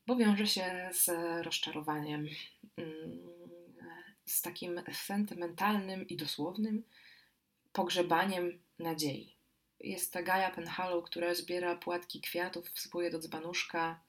[0.07, 1.11] bo wiąże się z
[1.45, 2.29] rozczarowaniem,
[2.77, 3.19] mm,
[4.27, 6.85] z takim sentymentalnym i dosłownym
[7.73, 9.37] pogrzebaniem nadziei.
[9.81, 14.01] Jest ta Gaja Penhallow, która zbiera płatki kwiatów, wsypuje do dzbanuszka,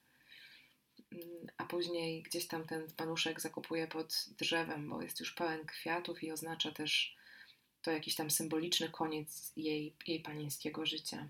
[1.56, 6.32] a później gdzieś tam ten dzbanuszek zakupuje pod drzewem, bo jest już pełen kwiatów i
[6.32, 7.16] oznacza też
[7.82, 11.28] to jakiś tam symboliczny koniec jej, jej panieńskiego życia,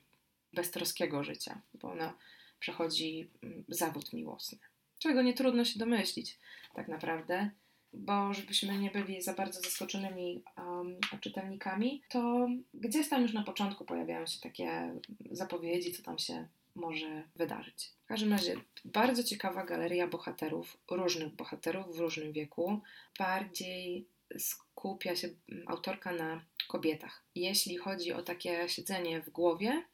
[0.53, 2.15] beztroskiego życia, bo ona
[2.61, 4.59] przechodzi mm, zawód miłosny.
[4.99, 6.39] Czego nie trudno się domyślić,
[6.75, 7.51] tak naprawdę
[7.93, 13.85] bo żebyśmy nie byli za bardzo zaskoczonymi um, czytelnikami, to gdzieś tam już na początku
[13.85, 14.95] pojawiają się takie
[15.31, 17.93] zapowiedzi, co tam się może wydarzyć.
[18.05, 22.81] W każdym razie bardzo ciekawa galeria bohaterów, różnych bohaterów w różnym wieku.
[23.19, 24.07] Bardziej
[24.39, 25.29] skupia się
[25.67, 27.25] autorka na kobietach.
[27.35, 29.85] Jeśli chodzi o takie siedzenie w głowie,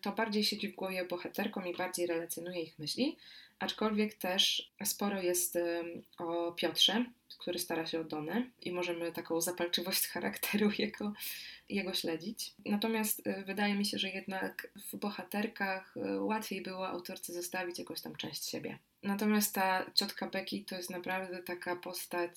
[0.00, 3.16] to bardziej siedzi w głowie bohaterkom i bardziej relacjonuje ich myśli,
[3.62, 5.58] aczkolwiek też sporo jest
[6.18, 7.04] o Piotrze,
[7.38, 11.12] który stara się o Donę i możemy taką zapalczywość charakteru jego,
[11.68, 12.54] jego śledzić.
[12.66, 18.00] Natomiast y, wydaje mi się, że jednak w bohaterkach y, łatwiej było autorce zostawić jakąś
[18.00, 18.78] tam część siebie.
[19.02, 22.30] Natomiast ta ciotka Becky to jest naprawdę taka postać,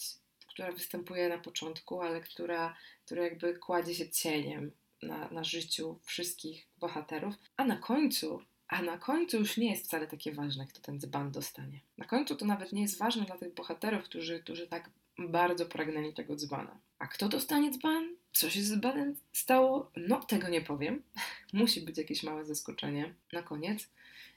[0.47, 4.71] która występuje na początku, ale która, która jakby kładzie się cieniem
[5.03, 10.07] na, na życiu wszystkich bohaterów, a na końcu a na końcu już nie jest wcale
[10.07, 11.79] takie ważne, kto ten dzban dostanie.
[11.97, 16.13] Na końcu to nawet nie jest ważne dla tych bohaterów, którzy, którzy tak bardzo pragnęli
[16.13, 16.79] tego dzbana.
[16.99, 18.15] A kto dostanie dzban?
[18.33, 19.91] Co się z dzbanem stało?
[19.95, 21.03] No, tego nie powiem.
[21.53, 23.89] Musi być jakieś małe zaskoczenie na koniec.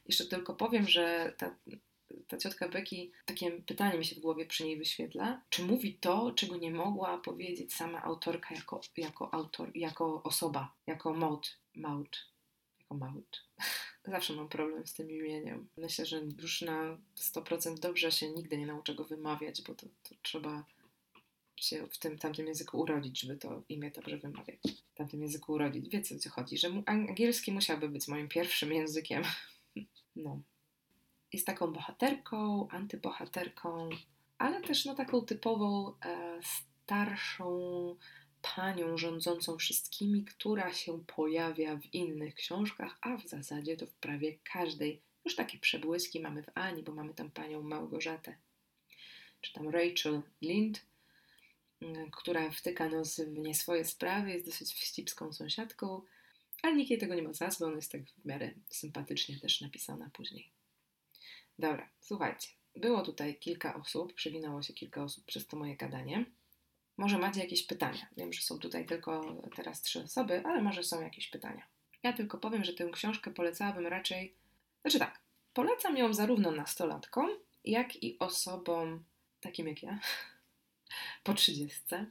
[0.06, 1.54] Jeszcze tylko powiem, że ta,
[2.28, 5.40] ta ciotka Becky, takie pytanie mi się w głowie przy niej wyświetla.
[5.50, 11.12] Czy mówi to, czego nie mogła powiedzieć sama autorka jako, jako autor, jako osoba, jako
[11.12, 12.26] Maud, Maud,
[12.90, 13.38] jako.
[14.12, 15.68] Zawsze mam problem z tym imieniem.
[15.76, 20.14] Myślę, że już na 100% dobrze się nigdy nie nauczę go wymawiać, bo to, to
[20.22, 20.64] trzeba
[21.56, 24.58] się w tym tamtym języku urodzić, żeby to imię dobrze wymawiać.
[24.92, 25.88] W tamtym języku urodzić.
[25.88, 29.22] Wiecie o co chodzi, że angielski musiałby być moim pierwszym językiem.
[30.16, 30.40] No.
[31.32, 33.88] Jest taką bohaterką, antybohaterką,
[34.38, 37.96] ale też no taką typową e, starszą
[38.42, 44.38] panią rządzącą wszystkimi, która się pojawia w innych książkach, a w zasadzie to w prawie
[44.52, 45.02] każdej.
[45.24, 48.36] Już takie przebłyski mamy w Ani, bo mamy tam panią Małgorzatę,
[49.40, 50.86] czy tam Rachel Lind,
[51.82, 56.02] mm, która wtyka nos w nie swoje sprawy, jest dosyć wścibską sąsiadką,
[56.62, 59.60] ale nikt jej tego nie ma za złe, ona jest tak w miarę sympatycznie też
[59.60, 60.50] napisana później.
[61.58, 66.24] Dobra, słuchajcie, było tutaj kilka osób, przewinęło się kilka osób przez to moje gadanie.
[66.98, 68.06] Może macie jakieś pytania.
[68.16, 71.66] Wiem, że są tutaj tylko teraz trzy osoby, ale może są jakieś pytania.
[72.02, 74.34] Ja tylko powiem, że tę książkę polecałabym raczej.
[74.80, 75.20] Znaczy tak,
[75.52, 77.30] polecam ją zarówno nastolatkom,
[77.64, 79.04] jak i osobom
[79.40, 79.98] takim jak ja,
[81.24, 82.06] po trzydziestce,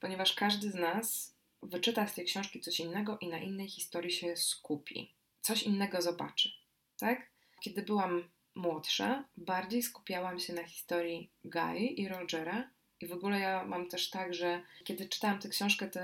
[0.00, 4.36] ponieważ każdy z nas wyczyta z tej książki coś innego i na innej historii się
[4.36, 5.14] skupi.
[5.40, 6.50] Coś innego zobaczy,
[6.98, 7.30] tak?
[7.60, 12.70] Kiedy byłam młodsza, bardziej skupiałam się na historii Guy i Rogera,
[13.00, 16.00] i w ogóle ja mam też tak, że kiedy czytałam tę książkę, to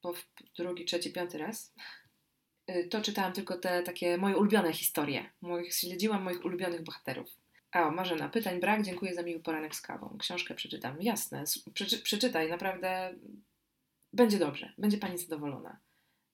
[0.00, 0.14] po
[0.56, 1.74] drugi, trzeci, piąty raz,
[2.70, 5.30] y, to czytałam tylko te takie moje ulubione historie.
[5.40, 7.28] Moich, śledziłam moich ulubionych bohaterów.
[7.72, 10.16] A, Marzena, pytań brak, dziękuję za miły poranek z kawą.
[10.18, 11.02] Książkę przeczytam.
[11.02, 11.44] Jasne,
[11.74, 13.14] Przeczy, przeczytaj, naprawdę
[14.12, 15.80] będzie dobrze, będzie Pani zadowolona.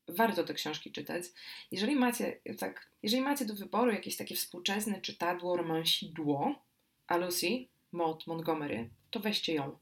[0.09, 1.25] Warto te książki czytać.
[1.71, 6.65] Jeżeli macie, tak, jeżeli macie do wyboru jakieś takie współczesne czytadło, romansidło,
[7.07, 9.79] a Lucy, Maud Montgomery, to weźcie ją.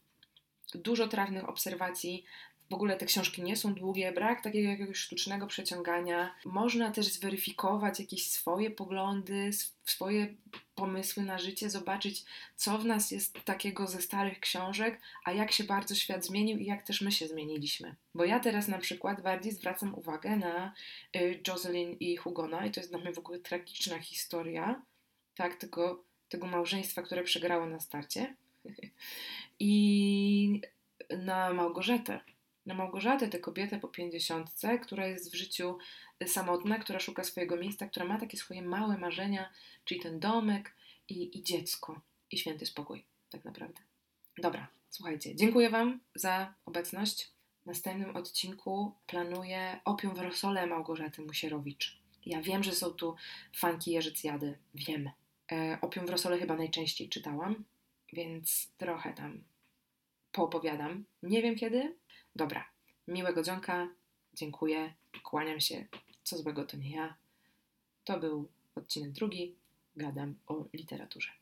[0.73, 2.25] Dużo trafnych obserwacji,
[2.69, 6.35] w ogóle te książki nie są długie, brak takiego jakiegoś sztucznego przeciągania.
[6.45, 9.49] Można też zweryfikować jakieś swoje poglądy,
[9.85, 10.35] swoje
[10.75, 15.63] pomysły na życie, zobaczyć, co w nas jest takiego ze starych książek, a jak się
[15.63, 17.95] bardzo świat zmienił i jak też my się zmieniliśmy.
[18.15, 20.73] Bo ja teraz na przykład bardziej zwracam uwagę na
[21.15, 24.81] y, Jocelyn i Hugona, i to jest dla mnie w ogóle tragiczna historia,
[25.35, 28.35] tak, tego, tego małżeństwa, które przegrało na starcie.
[29.59, 30.61] I
[31.17, 32.19] na Małgorzatę,
[32.65, 35.77] na Małgorzatę, tę kobietę po pięćdziesiątce, która jest w życiu
[36.27, 39.49] samotna, która szuka swojego miejsca, która ma takie swoje małe marzenia,
[39.85, 40.75] czyli ten domek
[41.09, 42.01] i, i dziecko
[42.31, 43.81] i święty spokój, tak naprawdę.
[44.37, 47.31] Dobra, słuchajcie, dziękuję Wam za obecność.
[47.63, 51.99] W następnym odcinku planuję Opium w rosole Małgorzaty Musierowicz.
[52.25, 53.15] Ja wiem, że są tu
[53.55, 55.09] fanki Jerzycjady, wiem.
[55.51, 57.63] E, Opium w rosole chyba najczęściej czytałam,
[58.13, 59.43] więc trochę tam
[60.31, 61.05] poopowiadam.
[61.23, 61.95] Nie wiem kiedy,
[62.35, 62.65] Dobra,
[63.07, 63.87] miłego dzionka,
[64.33, 64.93] dziękuję,
[65.23, 65.85] kłaniam się,
[66.23, 67.15] co złego to nie ja.
[68.03, 69.55] To był odcinek drugi,
[69.95, 71.38] gadam o literaturze.